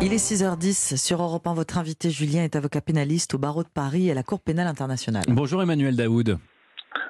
Il 0.00 0.12
est 0.12 0.16
6h10 0.16 0.96
sur 0.96 1.22
Europe 1.22 1.46
1. 1.46 1.54
Votre 1.54 1.78
invité 1.78 2.10
Julien 2.10 2.44
est 2.44 2.56
avocat 2.56 2.80
pénaliste 2.80 3.34
au 3.34 3.38
barreau 3.38 3.62
de 3.62 3.68
Paris 3.68 4.08
et 4.08 4.12
à 4.12 4.14
la 4.14 4.22
Cour 4.22 4.40
pénale 4.40 4.66
internationale. 4.66 5.24
Bonjour 5.28 5.62
Emmanuel 5.62 5.96
Daoud. 5.96 6.38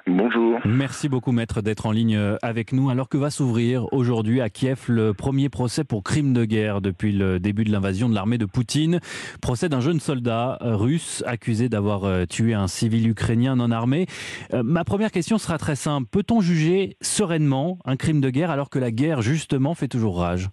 Bonjour. 0.05 0.59
Merci 0.65 1.07
beaucoup 1.07 1.31
maître 1.31 1.61
d'être 1.61 1.85
en 1.85 1.91
ligne 1.91 2.17
euh, 2.17 2.35
avec 2.41 2.73
nous 2.73 2.89
alors 2.89 3.07
que 3.07 3.17
va 3.17 3.29
s'ouvrir 3.29 3.91
aujourd'hui 3.93 4.41
à 4.41 4.49
Kiev 4.49 4.85
le 4.89 5.13
premier 5.13 5.47
procès 5.47 5.85
pour 5.85 6.03
crime 6.03 6.33
de 6.33 6.43
guerre 6.43 6.81
depuis 6.81 7.13
le 7.13 7.39
début 7.39 7.63
de 7.63 7.71
l'invasion 7.71 8.09
de 8.09 8.13
l'armée 8.13 8.37
de 8.37 8.45
Poutine? 8.45 8.99
Procès 9.41 9.69
d'un 9.69 9.79
jeune 9.79 10.01
soldat 10.01 10.57
euh, 10.61 10.75
russe 10.75 11.23
accusé 11.25 11.69
d'avoir 11.69 12.03
euh, 12.03 12.25
tué 12.25 12.53
un 12.53 12.67
civil 12.67 13.07
ukrainien 13.07 13.55
non 13.55 13.71
armé. 13.71 14.07
Ma 14.51 14.83
première 14.83 15.11
question 15.11 15.37
sera 15.37 15.57
très 15.57 15.75
simple. 15.75 16.07
Peut-on 16.11 16.41
juger 16.41 16.97
sereinement 17.01 17.79
un 17.85 17.95
crime 17.95 18.19
de 18.19 18.29
guerre 18.29 18.51
alors 18.51 18.69
que 18.69 18.79
la 18.79 18.91
guerre 18.91 19.21
justement 19.21 19.73
fait 19.73 19.87
toujours 19.87 20.19
rage? 20.19 20.49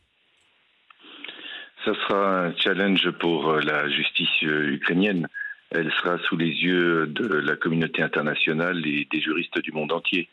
Ça 1.84 1.94
sera 1.94 2.46
un 2.46 2.56
challenge 2.56 3.10
pour 3.12 3.52
la 3.54 3.88
justice 3.88 4.42
ukrainienne 4.42 5.28
elle 5.70 5.90
sera 5.92 6.18
sous 6.18 6.36
les 6.36 6.48
yeux 6.48 7.06
de 7.06 7.26
la 7.26 7.56
communauté 7.56 8.02
internationale 8.02 8.84
et 8.86 9.06
des 9.10 9.20
juristes 9.20 9.60
du 9.60 9.70
monde 9.72 9.92
entier. 9.92 10.28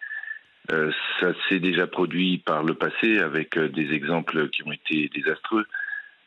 Euh, 0.71 0.91
ça 1.19 1.31
s'est 1.47 1.59
déjà 1.59 1.87
produit 1.87 2.39
par 2.39 2.63
le 2.63 2.73
passé 2.73 3.19
avec 3.19 3.55
euh, 3.55 3.69
des 3.69 3.93
exemples 3.93 4.49
qui 4.49 4.63
ont 4.63 4.71
été 4.71 5.09
désastreux 5.13 5.65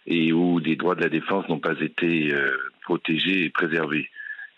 et 0.06 0.32
où 0.32 0.60
des 0.60 0.76
droits 0.76 0.94
de 0.94 1.02
la 1.02 1.10
défense 1.10 1.46
n'ont 1.48 1.58
pas 1.58 1.78
été 1.80 2.32
euh, 2.32 2.56
protégés 2.82 3.44
et 3.44 3.50
préservés. 3.50 4.08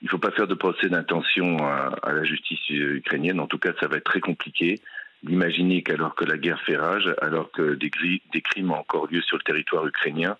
Il 0.02 0.06
ne 0.06 0.10
faut 0.10 0.18
pas 0.18 0.30
faire 0.30 0.46
de 0.46 0.54
procès 0.54 0.88
d'intention 0.88 1.56
à, 1.58 2.12
la 2.12 2.24
justice 2.24 2.68
ukrainienne. 2.68 3.40
En 3.40 3.46
tout 3.46 3.58
cas, 3.58 3.72
ça 3.80 3.86
va 3.86 3.96
être 3.96 4.04
très 4.04 4.20
compliqué 4.20 4.80
d'imaginer 5.22 5.82
qu'alors 5.82 6.16
que 6.16 6.24
la 6.24 6.36
guerre 6.36 6.60
fait 6.62 6.76
rage, 6.76 7.08
alors 7.22 7.52
que 7.52 7.74
des, 7.74 7.90
des 8.32 8.40
crimes 8.40 8.72
ont 8.72 8.78
encore 8.78 9.06
lieu 9.06 9.22
sur 9.22 9.36
le 9.36 9.44
territoire 9.44 9.86
ukrainien, 9.86 10.36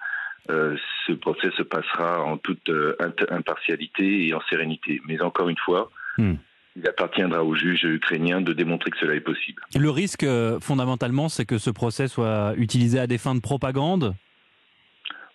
euh, 0.51 0.77
ce 1.07 1.13
procès 1.13 1.51
se 1.57 1.63
passera 1.63 2.21
en 2.23 2.37
toute 2.37 2.69
euh, 2.69 2.97
impartialité 3.31 4.27
et 4.27 4.35
en 4.35 4.41
sérénité. 4.51 5.01
Mais 5.07 5.21
encore 5.23 5.49
une 5.49 5.59
fois, 5.59 5.91
hmm. 6.19 6.35
il 6.77 6.89
appartiendra 6.89 7.45
aux 7.45 7.55
juges 7.55 7.85
ukrainiens 7.85 8.41
de 8.41 8.53
démontrer 8.53 8.91
que 8.91 8.99
cela 8.99 9.15
est 9.15 9.21
possible. 9.21 9.63
Le 9.79 9.91
risque, 9.91 10.25
euh, 10.25 10.59
fondamentalement, 10.59 11.29
c'est 11.29 11.45
que 11.45 11.59
ce 11.59 11.71
procès 11.71 12.09
soit 12.09 12.55
utilisé 12.57 12.99
à 12.99 13.07
des 13.07 13.19
fins 13.19 13.37
de 13.37 13.41
propagande? 13.41 14.15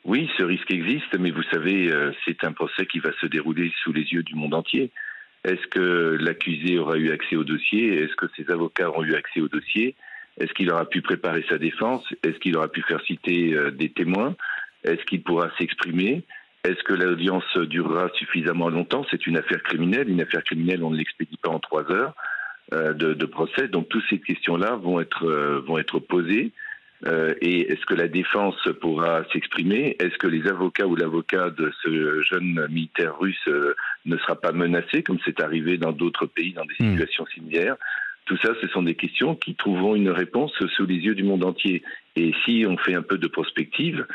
Oui, 0.03 0.29
ce 0.37 0.43
risque 0.43 0.71
existe, 0.71 1.17
mais 1.19 1.31
vous 1.31 1.43
savez, 1.51 1.91
c'est 2.23 2.45
un 2.45 2.53
procès 2.53 2.85
qui 2.85 2.99
va 2.99 3.11
se 3.19 3.25
dérouler 3.25 3.73
sous 3.83 3.91
les 3.91 4.03
yeux 4.03 4.23
du 4.23 4.35
monde 4.35 4.53
entier. 4.53 4.89
Est-ce 5.43 5.67
que 5.67 6.17
l'accusé 6.21 6.79
aura 6.79 6.95
eu 6.95 7.11
accès 7.11 7.35
au 7.35 7.43
dossier? 7.43 7.93
Est-ce 8.01 8.15
que 8.15 8.25
ses 8.37 8.49
avocats 8.49 8.89
ont 8.91 9.03
eu 9.03 9.15
accès 9.15 9.41
au 9.41 9.49
dossier? 9.49 9.95
Est-ce 10.39 10.53
qu'il 10.53 10.71
aura 10.71 10.85
pu 10.85 11.01
préparer 11.01 11.43
sa 11.49 11.57
défense? 11.57 12.05
Est-ce 12.23 12.39
qu'il 12.39 12.55
aura 12.55 12.69
pu 12.69 12.83
faire 12.83 13.01
citer 13.01 13.53
des 13.73 13.89
témoins? 13.89 14.33
Est-ce 14.87 15.03
qu'il 15.05 15.21
pourra 15.21 15.49
s'exprimer? 15.57 16.23
Est-ce 16.63 16.83
que 16.83 16.93
l'audience 16.93 17.57
durera 17.57 18.09
suffisamment 18.15 18.69
longtemps? 18.69 19.05
C'est 19.11 19.27
une 19.27 19.37
affaire 19.37 19.63
criminelle. 19.63 20.09
Une 20.09 20.21
affaire 20.21 20.43
criminelle, 20.43 20.83
on 20.83 20.89
ne 20.89 20.97
l'expédie 20.97 21.37
pas 21.37 21.49
en 21.49 21.59
trois 21.59 21.89
heures 21.91 22.13
euh, 22.73 22.93
de, 22.93 23.25
procès. 23.25 23.67
Donc 23.67 23.87
toutes 23.89 24.03
ces 24.09 24.19
questions-là 24.19 24.75
vont 24.75 24.99
être 24.99 25.25
euh, 25.25 25.61
vont 25.65 25.77
être 25.77 25.99
posées. 25.99 26.51
Euh, 27.05 27.33
et 27.41 27.71
est-ce 27.71 27.85
que 27.85 27.93
la 27.93 28.07
défense 28.07 28.57
pourra 28.81 29.23
s'exprimer? 29.31 29.95
Est-ce 29.99 30.17
que 30.17 30.27
les 30.27 30.47
avocats 30.47 30.87
ou 30.87 30.95
l'avocat 30.95 31.51
de 31.51 31.71
ce 31.83 32.21
jeune 32.23 32.67
militaire 32.69 33.17
russe 33.19 33.47
ne 34.05 34.17
sera 34.17 34.35
pas 34.35 34.51
menacé, 34.51 35.03
comme 35.03 35.19
c'est 35.23 35.39
arrivé 35.41 35.77
dans 35.77 35.91
d'autres 35.91 36.25
pays 36.25 36.53
dans 36.53 36.65
des 36.65 36.73
hmm. 36.79 36.91
situations 36.91 37.25
similaires? 37.27 37.77
Tout 38.25 38.37
ça, 38.43 38.49
ce 38.61 38.67
sont 38.67 38.83
des 38.83 38.95
questions 38.95 39.35
qui 39.35 39.55
trouveront 39.55 39.95
une 39.95 40.09
réponse 40.09 40.51
sous 40.75 40.85
les 40.85 40.95
yeux 40.95 41.15
du 41.15 41.23
monde 41.23 41.45
entier. 41.45 41.81
Et 42.17 42.33
si 42.43 42.65
on 42.67 42.77
fait 42.77 42.95
un 42.95 43.01
peu 43.01 43.17
de 43.17 43.27
prospective, 43.27 44.05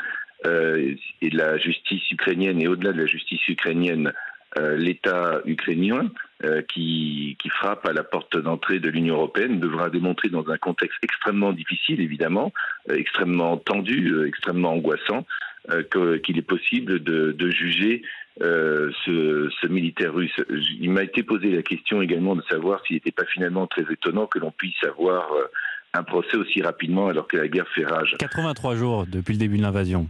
euh, 0.45 0.95
et 1.21 1.29
la 1.29 1.57
justice 1.57 2.09
ukrainienne 2.11 2.61
et 2.61 2.67
au-delà 2.67 2.91
de 2.91 2.99
la 2.99 3.05
justice 3.05 3.47
ukrainienne, 3.47 4.13
euh, 4.57 4.75
l'État 4.77 5.41
ukrainien 5.45 6.11
euh, 6.43 6.61
qui, 6.61 7.37
frappe 7.49 7.85
à 7.85 7.93
la 7.93 8.03
porte 8.03 8.37
d'entrée 8.37 8.79
de 8.79 8.89
l'Union 8.89 9.15
européenne 9.15 9.59
devra 9.59 9.89
démontrer 9.89 10.29
dans 10.29 10.49
un 10.49 10.57
contexte 10.57 10.97
extrêmement 11.01 11.53
difficile, 11.53 12.01
évidemment, 12.01 12.51
extrêmement 12.89 13.57
tendu, 13.57 14.25
extrêmement 14.27 14.73
angoissant, 14.73 15.25
qu'il 16.23 16.37
est 16.37 16.41
possible 16.41 17.01
de, 17.01 17.31
de 17.31 17.49
juger 17.51 18.01
ce, 18.41 19.49
ce, 19.61 19.67
militaire 19.67 20.13
russe. 20.13 20.35
Il 20.81 20.89
m'a 20.89 21.03
été 21.03 21.23
posé 21.23 21.51
la 21.51 21.61
question 21.61 22.01
également 22.01 22.35
de 22.35 22.41
savoir 22.49 22.83
s'il 22.85 22.95
n'était 22.95 23.11
pas 23.11 23.25
finalement 23.25 23.65
très 23.67 23.83
étonnant 23.89 24.25
que 24.25 24.39
l'on 24.39 24.51
puisse 24.51 24.83
avoir 24.83 25.29
un 25.93 26.03
procès 26.03 26.35
aussi 26.35 26.61
rapidement 26.61 27.07
alors 27.07 27.27
que 27.27 27.37
la 27.37 27.47
guerre 27.47 27.67
fait 27.73 27.85
rage. 27.85 28.15
83 28.19 28.75
jours 28.75 29.05
depuis 29.07 29.33
le 29.33 29.39
début 29.39 29.57
de 29.57 29.61
l'invasion 29.61 30.09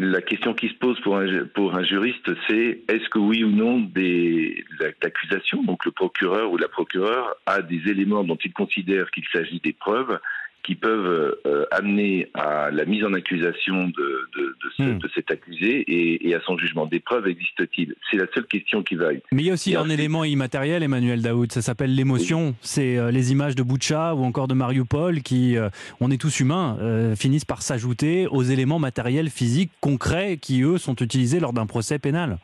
la 0.00 0.22
question 0.22 0.54
qui 0.54 0.68
se 0.68 0.74
pose 0.74 0.98
pour 1.00 1.18
un, 1.18 1.44
pour 1.54 1.74
un 1.74 1.84
juriste, 1.84 2.30
c'est 2.48 2.82
est-ce 2.88 3.08
que 3.10 3.18
oui 3.18 3.44
ou 3.44 3.50
non 3.50 3.80
des 3.80 4.64
accusations, 5.02 5.62
donc 5.62 5.84
le 5.84 5.90
procureur 5.90 6.50
ou 6.50 6.56
la 6.56 6.68
procureure, 6.68 7.36
a 7.46 7.60
des 7.60 7.82
éléments 7.86 8.24
dont 8.24 8.38
il 8.42 8.52
considère 8.52 9.10
qu'il 9.10 9.24
s'agit 9.32 9.60
des 9.60 9.74
preuves 9.74 10.18
qui 10.62 10.74
peuvent 10.74 11.36
euh, 11.46 11.64
amener 11.70 12.28
à 12.34 12.70
la 12.70 12.84
mise 12.84 13.04
en 13.04 13.14
accusation 13.14 13.88
de, 13.88 14.28
de, 14.36 14.56
de, 14.78 14.94
hmm. 14.94 14.98
cet 15.14 15.30
accusé 15.30 15.84
et, 15.88 16.34
à 16.34 16.40
son 16.42 16.56
jugement. 16.58 16.86
Des 16.86 17.00
preuves 17.00 17.26
existent-ils? 17.28 17.94
C'est 18.10 18.16
la 18.16 18.26
seule 18.34 18.46
question 18.46 18.82
qui 18.82 18.94
vaille. 18.94 19.22
Mais 19.32 19.42
il 19.42 19.46
y 19.46 19.50
a 19.50 19.54
aussi 19.54 19.74
un 19.76 19.88
élément 19.88 20.24
immatériel, 20.24 20.82
Emmanuel 20.82 21.22
Daoud, 21.22 21.50
ça 21.52 21.62
s'appelle 21.62 21.94
l'émotion. 21.94 22.54
C'est 22.60 22.98
euh, 22.98 23.10
les 23.10 23.32
images 23.32 23.54
de 23.54 23.62
Boucha 23.62 24.14
ou 24.14 24.24
encore 24.24 24.48
de 24.48 24.54
Mariupol 24.54 25.22
qui, 25.22 25.56
euh, 25.56 25.68
on 26.00 26.10
est 26.10 26.20
tous 26.20 26.40
humains, 26.40 26.76
finissent 27.16 27.44
par 27.44 27.62
s'ajouter 27.62 28.26
aux 28.26 28.42
éléments 28.42 28.78
matériels, 28.78 29.30
physiques, 29.30 29.72
concrets 29.80 30.36
qui, 30.36 30.62
eux, 30.62 30.78
sont 30.78 30.94
utilisés 30.96 31.40
lors 31.40 31.52
d'un 31.52 31.66
procès 31.66 31.98
pénal. 31.98 32.38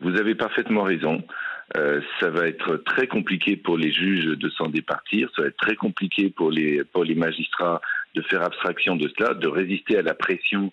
Vous 0.00 0.16
avez 0.16 0.34
parfaitement 0.34 0.82
raison. 0.82 1.22
Euh, 1.76 2.00
ça 2.20 2.28
va 2.28 2.46
être 2.48 2.76
très 2.76 3.06
compliqué 3.06 3.56
pour 3.56 3.78
les 3.78 3.92
juges 3.92 4.26
de 4.26 4.50
s'en 4.50 4.68
départir, 4.68 5.30
ça 5.34 5.42
va 5.42 5.48
être 5.48 5.56
très 5.56 5.76
compliqué 5.76 6.28
pour 6.28 6.50
les, 6.50 6.84
pour 6.84 7.04
les 7.04 7.14
magistrats 7.14 7.80
de 8.14 8.20
faire 8.22 8.42
abstraction 8.42 8.96
de 8.96 9.10
cela, 9.16 9.32
de 9.32 9.48
résister 9.48 9.96
à 9.96 10.02
la 10.02 10.12
pression 10.12 10.70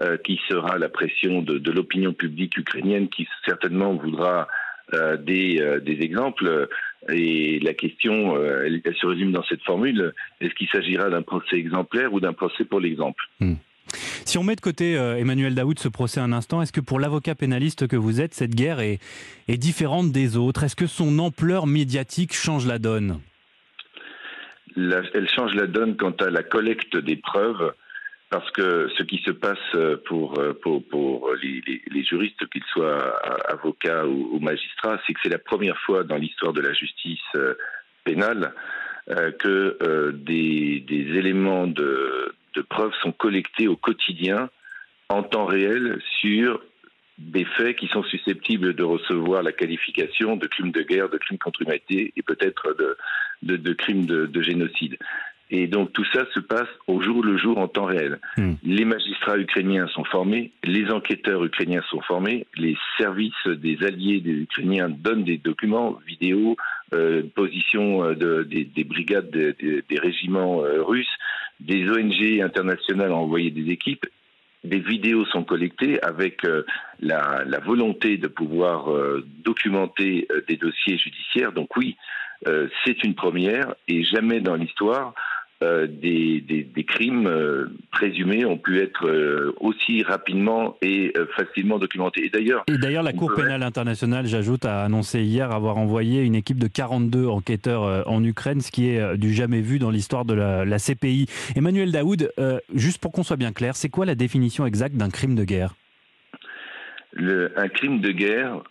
euh, 0.00 0.16
qui 0.16 0.40
sera 0.48 0.76
la 0.78 0.88
pression 0.88 1.42
de, 1.42 1.70
l'opinion 1.70 2.12
publique 2.12 2.56
ukrainienne 2.56 3.08
qui 3.08 3.28
certainement 3.44 3.94
voudra 3.94 4.48
euh, 4.92 5.16
des, 5.16 5.64
des, 5.82 6.02
exemples. 6.02 6.68
Et 7.08 7.60
la 7.60 7.74
question, 7.74 8.36
elle, 8.44 8.82
se 9.00 9.06
résume 9.06 9.30
dans 9.30 9.44
cette 9.44 9.62
formule, 9.62 10.12
est-ce 10.40 10.54
qu'il 10.54 10.68
s'agira 10.68 11.10
d'un 11.10 11.22
procès 11.22 11.56
exemplaire 11.56 12.12
ou 12.12 12.18
d'un 12.18 12.32
procès 12.32 12.64
pour 12.64 12.80
l'exemple? 12.80 13.22
Hmm. 13.38 13.54
Si 14.30 14.38
on 14.38 14.44
met 14.44 14.54
de 14.54 14.60
côté 14.60 14.96
euh, 14.96 15.16
Emmanuel 15.16 15.56
Daoud 15.56 15.80
ce 15.80 15.88
procès 15.88 16.20
un 16.20 16.32
instant, 16.32 16.62
est-ce 16.62 16.70
que 16.70 16.80
pour 16.80 17.00
l'avocat 17.00 17.34
pénaliste 17.34 17.88
que 17.88 17.96
vous 17.96 18.20
êtes, 18.20 18.32
cette 18.32 18.54
guerre 18.54 18.78
est, 18.78 19.00
différente 19.48 20.12
des 20.12 20.36
autres? 20.36 20.62
Est-ce 20.62 20.76
que 20.76 20.86
son 20.86 21.18
ampleur 21.18 21.66
médiatique 21.66 22.32
change 22.32 22.64
la 22.64 22.78
donne? 22.78 23.18
Elle 24.76 25.28
change 25.28 25.54
la 25.56 25.66
donne 25.66 25.96
quant 25.96 26.14
à 26.20 26.30
la 26.30 26.44
collecte 26.44 26.96
des 26.96 27.16
preuves, 27.16 27.74
parce 28.30 28.48
que 28.52 28.88
ce 28.96 29.02
qui 29.02 29.20
se 29.26 29.32
passe 29.32 29.58
pour, 30.06 30.40
pour, 30.62 31.30
les, 31.42 32.04
juristes, 32.04 32.48
qu'ils 32.50 32.62
soient 32.72 33.20
avocats 33.48 34.06
ou, 34.06 34.38
magistrats, 34.38 35.00
c'est 35.08 35.12
que 35.12 35.18
c'est 35.24 35.28
la 35.28 35.40
première 35.40 35.78
fois 35.78 36.04
dans 36.04 36.16
l'histoire 36.18 36.52
de 36.52 36.60
la 36.60 36.72
justice 36.72 37.18
euh, 37.34 37.54
pénale 38.04 38.54
euh, 39.10 39.32
que 39.32 40.12
des, 40.12 40.84
éléments 40.88 41.66
de, 41.66 42.32
de 42.54 42.62
preuves 42.62 42.92
sont 43.02 43.12
collectées 43.12 43.68
au 43.68 43.76
quotidien, 43.76 44.50
en 45.08 45.22
temps 45.22 45.46
réel, 45.46 46.00
sur 46.20 46.60
des 47.20 47.44
faits 47.44 47.76
qui 47.76 47.86
sont 47.88 48.02
susceptibles 48.04 48.74
de 48.74 48.82
recevoir 48.82 49.42
la 49.42 49.52
qualification 49.52 50.36
de 50.36 50.46
crimes 50.46 50.72
de 50.72 50.82
guerre, 50.82 51.10
de 51.10 51.18
crimes 51.18 51.38
contre 51.38 51.60
l'humanité 51.60 52.12
et 52.16 52.22
peut-être 52.22 52.74
de, 53.42 53.56
de, 53.56 53.72
crimes 53.74 54.06
de, 54.06 54.42
génocide. 54.42 54.96
Et 55.50 55.66
donc 55.66 55.92
tout 55.92 56.04
ça 56.12 56.24
se 56.32 56.40
passe 56.40 56.68
au 56.86 57.02
jour 57.02 57.22
le 57.22 57.36
jour 57.36 57.58
en 57.58 57.68
temps 57.68 57.84
réel. 57.84 58.20
Hmm. 58.38 58.54
Les 58.62 58.84
magistrats 58.84 59.36
ukrainiens 59.36 59.88
sont 59.88 60.04
formés, 60.04 60.52
les 60.64 60.90
enquêteurs 60.90 61.44
ukrainiens 61.44 61.82
sont 61.90 62.00
formés, 62.00 62.46
les 62.56 62.78
services 62.96 63.46
des 63.46 63.84
alliés 63.84 64.20
des 64.20 64.32
Ukrainiens 64.32 64.88
donnent 64.88 65.24
des 65.24 65.38
documents, 65.38 65.98
vidéos, 66.06 66.56
euh, 66.94 67.22
positions 67.34 68.04
euh, 68.04 68.44
des, 68.44 68.84
brigades 68.84 69.30
des 69.30 69.98
régiments 69.98 70.62
euh, 70.62 70.82
russes 70.82 71.18
des 71.60 71.88
ONG 71.88 72.40
internationales 72.40 73.12
ont 73.12 73.22
envoyé 73.22 73.50
des 73.50 73.70
équipes. 73.70 74.06
Des 74.64 74.78
vidéos 74.78 75.24
sont 75.26 75.44
collectées 75.44 76.02
avec 76.02 76.44
euh, 76.44 76.64
la, 77.00 77.44
volonté 77.64 78.18
de 78.18 78.28
pouvoir 78.28 78.92
euh, 78.92 79.24
documenter 79.42 80.26
euh, 80.30 80.42
des 80.48 80.56
dossiers 80.56 80.98
judiciaires. 80.98 81.52
Donc 81.52 81.76
oui, 81.76 81.96
c'est 82.86 83.04
une 83.04 83.14
première 83.14 83.74
et 83.86 84.02
jamais 84.02 84.40
dans 84.40 84.54
l'histoire 84.54 85.12
euh, 85.62 85.86
des, 85.86 86.40
des, 86.40 86.84
crimes 86.84 87.26
euh, 87.26 87.66
présumés 87.92 88.46
ont 88.46 88.56
pu 88.56 88.80
être 88.80 89.06
euh, 89.06 89.54
aussi 89.60 90.02
rapidement 90.02 90.78
et 90.80 91.12
facilement 91.36 91.78
documentés. 91.78 92.24
Et 92.24 92.30
d'ailleurs, 92.30 92.64
et 92.66 92.78
d'ailleurs 92.78 93.02
la 93.02 93.12
Cour 93.12 93.34
pénale 93.34 93.62
internationale, 93.62 94.24
j'ajoute, 94.24 94.64
a 94.64 94.84
annoncé 94.84 95.20
hier 95.20 95.52
avoir 95.52 95.76
envoyé 95.76 96.22
une 96.22 96.34
équipe 96.34 96.58
de 96.58 96.66
42 96.66 97.26
enquêteurs 97.26 98.08
en 98.08 98.24
Ukraine, 98.24 98.62
ce 98.62 98.70
qui 98.70 98.88
est 98.88 99.18
du 99.18 99.34
jamais 99.34 99.60
vu 99.60 99.78
dans 99.78 99.90
l'histoire 99.90 100.24
de 100.24 100.32
la, 100.32 100.64
la, 100.64 100.78
CPI. 100.78 101.26
Emmanuel 101.54 101.92
Daoud, 101.92 102.32
juste 102.74 102.98
pour 103.02 103.12
qu'on 103.12 103.22
soit 103.22 103.36
bien 103.36 103.52
clair, 103.52 103.76
c'est 103.76 103.90
quoi 103.90 104.06
la 104.06 104.14
définition 104.14 104.64
exacte 104.64 104.96
d'un 104.96 105.10
crime 105.10 105.34
de 105.34 105.44
guerre? 105.44 105.74
Le, 107.12 107.52
Un 107.58 107.68
crime 107.68 108.00
de 108.00 108.12
guerre, 108.12 108.62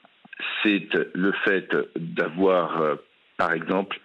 c'est 0.63 0.87
le 1.13 1.33
fait 1.45 1.69
d'avoir, 1.97 2.81
par 3.37 3.53
exemple, 3.53 3.99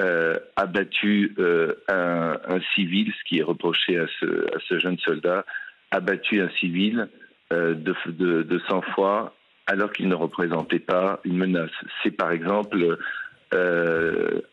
euh, 0.00 0.38
abattu 0.56 1.34
euh, 1.38 1.74
un, 1.86 2.60
civil, 2.74 3.12
ce 3.12 3.28
qui 3.28 3.40
est 3.40 3.42
reproché 3.42 3.98
à 3.98 4.06
ce, 4.20 4.78
jeune 4.78 4.98
soldat, 4.98 5.44
abattu 5.90 6.40
un 6.40 6.48
civil 6.60 7.08
euh, 7.52 7.74
de, 7.74 7.94
de, 8.06 8.42
de 8.42 8.58
sang-froid 8.68 9.36
alors 9.66 9.92
qu'il 9.92 10.08
ne 10.08 10.14
représentait 10.14 10.78
pas 10.78 11.20
une 11.24 11.36
menace. 11.36 11.70
C'est 12.02 12.10
par 12.10 12.32
exemple 12.32 12.98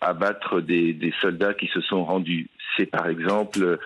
abattre 0.01 0.59
des, 0.59 1.13
soldats 1.21 1.53
qui 1.53 1.67
se 1.67 1.79
sont 1.79 2.03
rendus. 2.03 2.49
C'est 2.75 2.87
par 2.87 3.07
exemple 3.07 3.79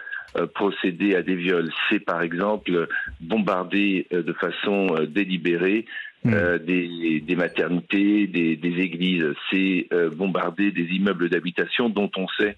procéder 0.56 1.16
à 1.16 1.22
des 1.22 1.36
viols. 1.36 1.72
C'est 1.88 2.00
par 2.00 2.24
exemple 2.24 2.88
bombarder 3.22 4.08
de 4.12 4.34
façon 4.34 4.88
délibérée 5.08 5.86
Hmm. 6.26 6.34
Euh, 6.34 6.58
des, 6.58 7.20
des, 7.20 7.36
maternités, 7.36 8.28
des, 8.28 8.56
des 8.56 8.82
églises. 8.82 9.26
C'est 9.52 9.88
euh, 9.92 10.10
bombarder 10.10 10.72
des 10.72 10.84
immeubles 10.84 11.30
d'habitation 11.30 11.90
dont 11.90 12.10
on 12.16 12.28
sait 12.40 12.56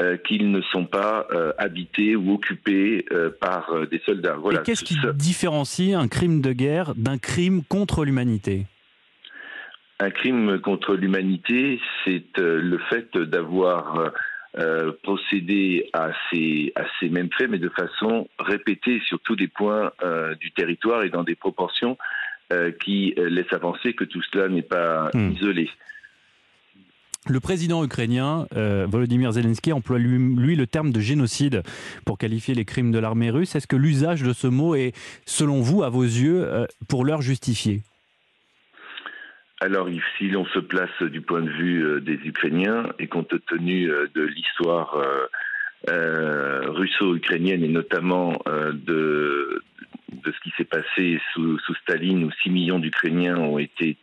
euh, 0.00 0.16
qu'ils 0.16 0.50
ne 0.50 0.60
sont 0.62 0.86
pas 0.86 1.28
habités 1.56 2.16
ou 2.16 2.32
occupés 2.32 3.06
par 3.40 3.86
des 3.88 4.00
soldats. 4.04 4.34
Voilà. 4.34 4.60
Et 4.60 4.62
qu'est-ce 4.64 4.84
qui 4.84 4.96
différencie 5.14 5.94
un 5.94 6.08
crime 6.08 6.40
de 6.40 6.52
guerre 6.52 6.94
d'un 6.96 7.18
crime 7.18 7.62
contre 7.62 8.04
l'humanité? 8.04 8.66
Un 10.00 10.10
crime 10.10 10.58
contre 10.58 10.94
l'humanité, 10.96 11.80
c'est 12.04 12.24
le 12.36 12.78
fait 12.90 13.16
d'avoir 13.16 14.12
procédé 15.04 15.88
à 15.92 16.10
ces, 16.30 16.72
à 16.74 16.82
ces 16.98 17.08
mêmes 17.08 17.30
faits, 17.38 17.48
mais 17.48 17.58
de 17.58 17.68
façon 17.68 18.28
répétée 18.40 19.00
sur 19.06 19.20
tous 19.20 19.36
les 19.36 19.48
points 19.48 19.92
du 20.40 20.50
territoire 20.50 21.04
et 21.04 21.10
dans 21.10 21.22
des 21.22 21.36
proportions 21.36 21.92
euh, 21.92 22.23
qui 22.80 23.14
euh, 23.18 23.28
laisse 23.28 23.52
avancer 23.52 23.94
que 23.94 24.04
tout 24.04 24.22
cela 24.32 24.48
n'est 24.48 24.62
pas 24.62 25.10
hmm. 25.14 25.32
isolé. 25.32 25.70
Le 27.26 27.40
président 27.40 27.82
ukrainien 27.82 28.46
euh, 28.54 28.86
Volodymyr 28.86 29.32
Zelensky 29.32 29.72
emploie 29.72 29.98
lui, 29.98 30.56
le 30.56 30.66
terme 30.66 30.92
de 30.92 31.00
génocide 31.00 31.62
pour 32.04 32.18
qualifier 32.18 32.54
les 32.54 32.66
crimes 32.66 32.92
de 32.92 32.98
l'armée 32.98 33.30
russe. 33.30 33.56
Est-ce 33.56 33.66
que 33.66 33.76
l'usage 33.76 34.22
de 34.22 34.34
ce 34.34 34.46
mot 34.46 34.74
est, 34.74 34.92
selon 35.24 35.62
vous, 35.62 35.82
à 35.82 35.88
vos 35.88 36.02
yeux, 36.02 36.46
pour 36.86 37.02
l'heure 37.06 37.22
justifié? 37.22 37.80
Alors, 39.62 39.88
si 40.18 40.28
l'on 40.28 40.44
se 40.44 40.58
place 40.58 41.02
du 41.02 41.22
point 41.22 41.40
de 41.40 41.48
vue 41.48 42.00
des 42.02 42.20
Ukrainiens 42.26 42.90
et 42.98 43.06
compte 43.06 43.34
tenu 43.46 43.86
de 43.86 44.22
l'histoire 44.22 45.02
russo-ukrainienne 45.88 47.64
et 47.64 47.68
notamment 47.68 48.34
de, 48.46 49.62
de 50.12 50.32
ce 50.32 50.40
qui 50.40 50.52
s'est 50.56 50.64
passé 50.64 51.20
sous, 51.32 51.58
Staline, 51.82 52.24
où 52.24 52.30
6 52.42 52.50
millions 52.50 52.78
d'Ukrainiens 52.78 53.36
ont 53.36 53.58
été 53.58 53.96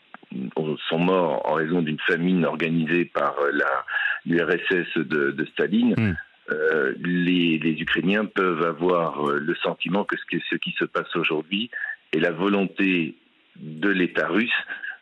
sont 0.90 1.00
morts 1.00 1.42
en 1.46 1.56
raison 1.56 1.82
d'une 1.82 2.00
famine 2.00 2.46
organisée 2.46 3.04
par 3.04 3.36
la 3.52 3.86
l'URSS 4.26 4.98
de, 4.98 5.32
de, 5.32 5.46
Staline. 5.46 5.94
Hmm. 5.98 6.14
Euh, 6.50 6.94
les, 7.04 7.60
les, 7.60 7.82
Ukrainiens 7.82 8.26
peuvent 8.26 8.64
avoir 8.64 9.30
euh, 9.30 9.40
le 9.40 9.56
sentiment 9.56 10.06
que 10.06 10.16
ce, 10.18 10.38
ce 10.50 10.56
qui 10.56 10.72
se 10.78 10.86
passe 10.86 11.14
aujourd'hui 11.16 11.70
est 12.14 12.20
la 12.20 12.32
volonté 12.32 13.16
de 13.58 13.90
l'État 13.90 14.28
russe 14.28 14.50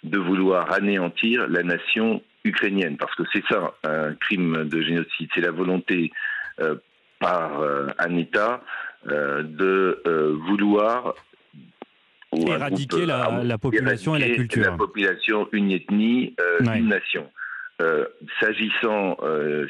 de 0.03 0.17
vouloir 0.17 0.71
anéantir 0.71 1.47
la 1.47 1.63
nation 1.63 2.21
ukrainienne, 2.43 2.97
parce 2.97 3.13
que 3.15 3.23
c'est 3.33 3.43
ça 3.49 3.73
un 3.83 4.13
crime 4.13 4.67
de 4.69 4.81
génocide, 4.81 5.29
c'est 5.33 5.41
la 5.41 5.51
volonté 5.51 6.11
euh, 6.61 6.75
par 7.19 7.59
euh, 7.59 7.87
un 7.97 8.15
État 8.15 8.61
euh, 8.61 8.63
de 9.05 10.01
euh, 10.07 10.37
vouloir 10.47 11.15
éradiquer 12.31 13.05
la, 13.05 13.57
population 13.57 14.15
et 14.15 14.19
la 14.19 14.35
culture. 14.35 14.63
La 14.63 14.71
population, 14.77 15.47
une 15.51 15.71
ethnie, 15.71 16.35
une 16.61 16.87
nation. 16.87 17.29
S'agissant, 18.39 19.17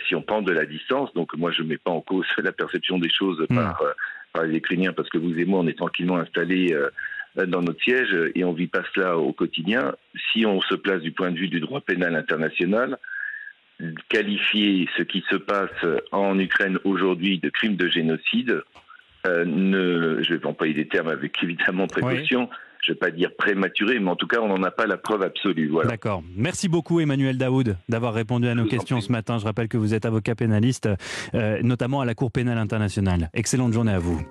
si 0.08 0.16
on 0.16 0.22
prend 0.22 0.42
de 0.42 0.52
la 0.52 0.66
distance, 0.66 1.14
donc 1.14 1.34
moi 1.36 1.52
je 1.52 1.62
ne 1.62 1.70
mets 1.70 1.78
pas 1.78 1.92
en 1.92 2.02
cause 2.02 2.26
la 2.38 2.52
perception 2.52 2.98
des 2.98 3.10
choses 3.10 3.40
hmm. 3.50 3.56
par, 3.56 3.82
par, 4.34 4.44
les 4.44 4.58
Ukrainiens, 4.58 4.94
parce 4.94 5.10
que 5.10 5.18
vous 5.18 5.38
et 5.38 5.46
moi 5.46 5.60
on 5.60 5.68
est 5.68 5.78
tranquillement 5.78 6.18
installés 6.18 6.76
dans 7.36 7.62
notre 7.62 7.82
siège 7.82 8.16
et 8.36 8.44
on 8.44 8.54
vit 8.54 8.68
pas 8.68 8.84
cela 8.94 9.18
au 9.18 9.32
quotidien. 9.32 9.96
Si 10.32 10.46
on 10.46 10.60
se 10.62 10.76
place 10.76 11.02
du 11.02 11.12
point 11.12 11.32
de 11.32 11.38
vue 11.38 11.48
du 11.48 11.60
droit 11.60 11.82
pénal 11.82 12.16
international, 12.16 12.98
qualifier 14.10 14.90
ce 14.98 15.04
qui 15.04 15.24
se 15.30 15.36
passe 15.36 15.86
en 16.12 16.38
Ukraine 16.40 16.80
aujourd'hui 16.84 17.40
de 17.40 17.50
crime 17.50 17.76
de 17.76 17.88
génocide, 17.88 18.64
euh, 19.28 19.46
ne, 19.46 20.24
je 20.24 20.34
vais 20.34 20.46
employer 20.46 20.74
des 20.74 20.88
termes 20.88 21.10
avec 21.10 21.34
évidemment 21.44 21.88
précaution. 21.88 22.50
Je 22.82 22.92
ne 22.92 22.96
vais 22.96 23.00
pas 23.00 23.12
dire 23.12 23.36
prématuré, 23.38 24.00
mais 24.00 24.10
en 24.10 24.16
tout 24.16 24.26
cas, 24.26 24.40
on 24.40 24.48
n'en 24.48 24.64
a 24.64 24.72
pas 24.72 24.88
la 24.88 24.96
preuve 24.96 25.22
absolue. 25.22 25.68
Voilà. 25.68 25.90
D'accord. 25.90 26.24
Merci 26.38 26.70
beaucoup, 26.70 27.02
Emmanuel 27.02 27.38
Daoud, 27.38 27.76
d'avoir 27.90 28.14
répondu 28.14 28.48
à 28.48 28.56
nos 28.56 28.66
questions 28.66 29.02
ce 29.02 29.12
matin. 29.12 29.38
Je 29.38 29.44
rappelle 29.44 29.68
que 29.68 29.78
vous 29.78 29.94
êtes 29.94 30.06
avocat 30.06 30.34
pénaliste, 30.34 30.88
euh, 31.34 31.60
notamment 31.62 32.00
à 32.00 32.06
la 32.06 32.16
Cour 32.16 32.32
pénale 32.32 32.58
internationale. 32.58 33.30
Excellente 33.34 33.74
journée 33.74 33.92
à 33.92 34.00
vous. 34.00 34.22